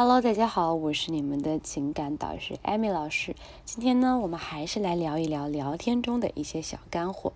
[0.00, 3.34] Hello，大家好，我是你们的情感导师艾米老师。
[3.64, 7.32] 今天呢，我们还是来聊一聊聊天中的一些小干货。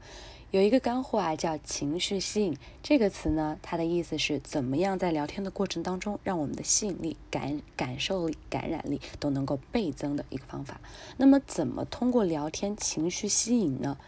[0.52, 2.56] 有一个干货啊，叫情绪吸引。
[2.80, 10.80] 这个词呢，它的意思是怎么样在聊天的过程当中，让我们的吸引力、感感受力、感染力都能够倍增的一个方法。
[11.16, 13.98] 那么，怎么通过聊天情绪吸引呢？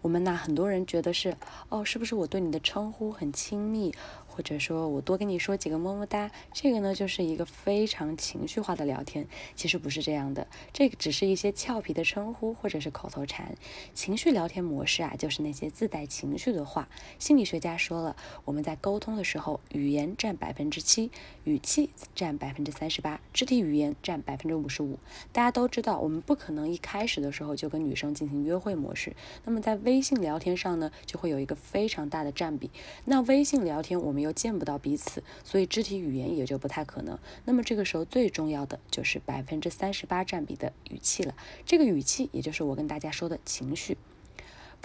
[0.00, 1.36] 我们呢，很多人觉得是
[1.68, 3.94] 哦，是不是我对你的称呼很亲密？
[4.34, 9.26] 或者说我多跟你说几个么么哒，这个呢就是一个非常情绪化的聊天。
[9.54, 13.54] 其实不是这样的，这个只是一些俏皮的称呼或者是口头禅。
[13.92, 16.88] 情绪聊天模式啊，就是那些自带情绪的话。
[17.18, 21.10] 心理学家说了，我们在沟通的时候，语言占百分之七，
[21.44, 24.98] 语气占百分之三十八，肢体语言占百分之五十五。
[25.30, 29.14] 大家都知道，我们不可能一开始的时候就跟女生进行约会模式。
[29.44, 32.70] 那么在微信聊天上呢，就会有一个非常大的占比。
[33.04, 37.18] 那微信聊天我们又见不到彼此，所以肢体语言也就不太可能。
[37.44, 41.34] 那么这个时候最重要的就是百分之三十八占比的语气了。
[41.66, 43.98] 这个语气也就是我跟大家说的情绪。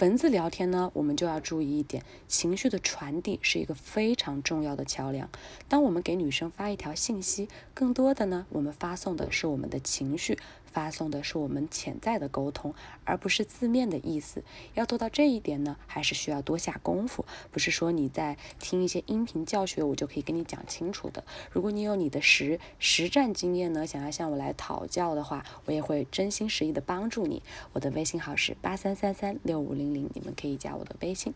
[0.00, 5.28] 文字聊天呢，我们就要注意一点，情绪的传递是一个非常重要的桥梁。
[5.68, 10.38] 当我们给女生发一条信息，更多的呢，我们发送的是我们的情绪。
[10.72, 12.74] 发送的是我们潜在的沟通，
[13.04, 14.42] 而不是字面的意思。
[14.74, 17.24] 要做到这一点呢，还是需要多下功夫。
[17.50, 21.24] 不是说你在听一些音频教学，我就可以跟你讲清楚的。
[21.50, 27.42] 如果你有你的实实战经验呢，想要向我来讨教的话，我也会真心实意的帮助你。
[27.72, 31.34] 我的微信号是八三三三六五零零，你们可以加我的微信。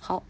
[0.00, 0.22] 好。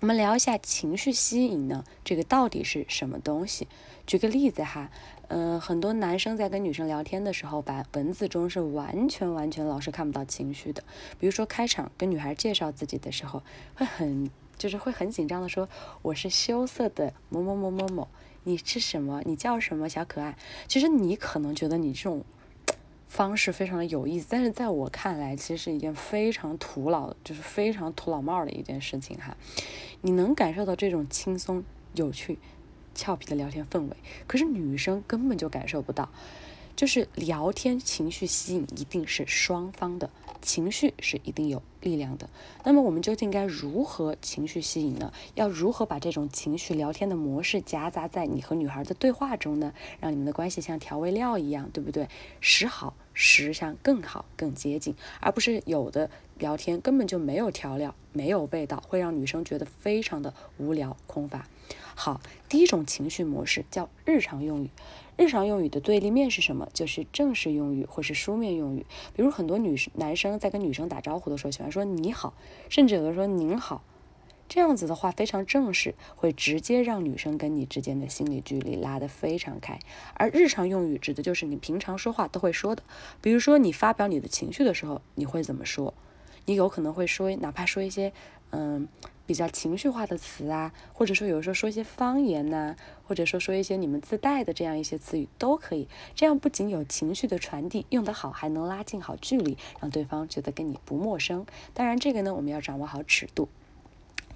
[0.00, 3.66] 我们聊一下情绪吸引呢，这个到底是什么东西？
[4.06, 4.90] 举个例子哈，
[5.28, 10.82] 嗯，很多男生在跟女生聊天的时候，把文字中是完全完全老是看不到情绪的。
[11.18, 13.42] 比如说开场跟女孩介绍自己的时候，
[13.74, 15.68] 会很就是会很紧张的说，
[16.02, 18.08] 我是羞涩的某某某某某，
[18.42, 19.22] 你是什么？
[19.24, 19.88] 你叫什么？
[19.88, 20.36] 小可爱。
[20.68, 22.22] 其实你可能觉得你这种。
[23.14, 29.36] 方式非常的有意思，但是在我看来，其实是一件非常土老，就是非常土老帽的一件事情哈。
[30.00, 31.62] 你能感受到这种轻松、
[31.94, 32.40] 有趣、
[32.92, 33.96] 俏皮的聊天氛围，
[34.26, 36.08] 可是女生根本就感受不到。
[36.76, 40.10] 就是聊天情绪吸引一定是双方的，
[40.42, 42.28] 情绪是一定有力量的。
[42.64, 45.12] 那么我们究竟该如何情绪吸引呢？
[45.34, 49.72] 要如何把这种情绪聊天的模式夹杂在你和女孩的对话中呢？
[50.00, 52.08] 让你们的关系像调味料一样，对不对？
[52.40, 61.46] 时好时像更好更接近，而不是有的聊天根本就没有调料，没有味道，会让女生觉得非常的无聊空乏。
[61.94, 64.70] 好，第一种情绪模式叫日常用语。
[65.16, 66.68] 日常用语的对立面是什么？
[66.72, 68.84] 就是正式用语或是书面用语。
[69.14, 72.34] 比如很多女生、男生在跟女生打招呼的时候，喜欢说你好，
[72.68, 73.84] 甚至有的说您好。
[74.46, 79.78] 这样子的话非常正式，会直接让女生跟你之间的心理距离拉得非常开。
[80.14, 82.82] 而日常用语指的就是你平常说话都会说的。
[83.22, 85.94] 比如说你发表你的情绪的时候，你会怎么说？
[86.46, 88.12] 你有可能会说，哪怕说一些
[88.50, 88.88] 嗯。
[89.26, 92.76] 比较情绪化的词啊，或者说有时候说一些方言呐，
[93.08, 95.88] 或者说说一些你们自带的这样一些词语都可以。
[96.14, 101.46] 这样不仅有情绪的传递，用得好还能拉近好距离，让对方觉得跟你不陌生。
[101.72, 103.48] 当然，这个呢，我们要掌握好尺度。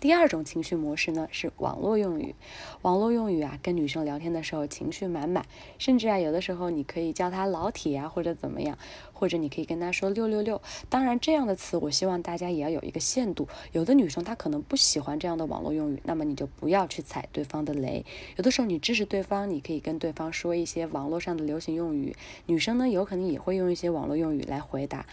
[0.00, 2.36] 第二种情绪模式呢是网络用语，
[2.82, 5.44] 网络用语啊，跟女生聊天的时候情绪满满，
[5.76, 8.78] 甚至啊有的时候你可以叫她老铁啊或者怎么样，
[9.12, 10.62] 或者你可以跟她说六六六。
[10.88, 18.06] 当然这样的词我希望大家也要有一个限度，有的女生她可能不喜欢这样的网络用语，那么你就不要去踩对方的雷。
[18.36, 22.14] 有的时候你支持对方，你可以跟对方说一些网络上的流行用语，
[22.46, 25.06] 女生呢有可能也会用一些网络用语来回答。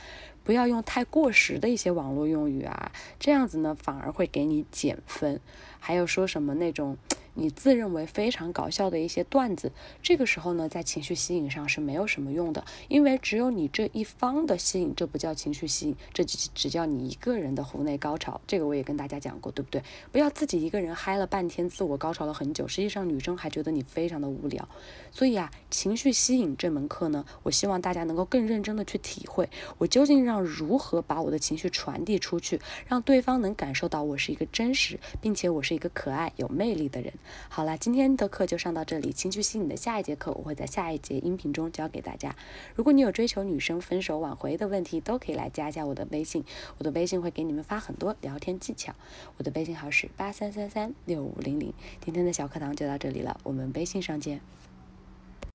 [0.45, 5.41] 不要用太过时的一些网络用语啊，这样子呢反而会给你减分。
[5.79, 6.97] 还有说什么那种。
[7.35, 18.39] 你自认为非常搞笑的一些段子，这个时候呢，在情绪吸引上是没有什么用的，因为只有你这一方的吸引，这不叫情绪吸引，这只只叫你一个人的湖内高潮。
[18.47, 19.83] 这个我也跟大家讲过，对不对？
[20.11, 24.67] 不要自己一个人嗨了半天，自我高潮了很久，实际上女生还觉得你非常的无聊。
[25.11, 37.13] 所以啊，情绪吸引这门课呢，我希望大家能够更认真的去体会，我究竟让如何把我的情绪传递出去，让对方能感受到我是一个真实，并且我是一个可爱有魅力的人。
[37.49, 39.11] 好了，今天的课就上到这里。
[39.11, 42.35] 情绪吸引的下一节课，我会在下一节音频中教给大家。
[42.75, 46.43] 如果你有追求女生分手挽回的问题，都可以来加一下我的微信，
[46.77, 48.93] 我的微信会给你们发很多聊天技巧。
[49.37, 51.73] 我的微信号是八三三三六五零零。
[52.03, 54.41] 今天的小课堂就到这里了，我们微信上见。